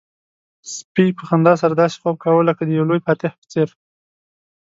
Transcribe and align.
سپي 0.75 1.05
په 1.17 1.23
خندا 1.29 1.53
سره 1.61 1.73
داسې 1.81 1.95
خوب 2.01 2.15
کاوه 2.23 2.41
لکه 2.49 2.61
د 2.65 2.69
یو 2.77 2.85
لوی 2.89 3.01
فاتح 3.07 3.31
په 3.39 3.45
څېر. 3.51 3.69